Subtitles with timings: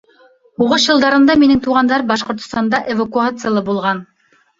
[0.59, 4.01] Һуғыш йылдарында минең туғандар Башҡортостанда эвакуацияла булған.